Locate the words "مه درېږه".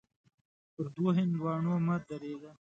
1.87-2.51